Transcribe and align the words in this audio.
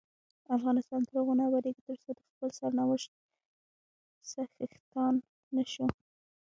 افغانستان 0.57 1.01
تر 1.07 1.15
هغو 1.19 1.33
نه 1.39 1.43
ابادیږي، 1.49 1.81
ترڅو 1.87 2.09
د 2.17 2.21
خپل 2.31 2.49
سرنوشت 2.59 3.09
څښتنان 4.29 5.15
نشو. 5.55 5.85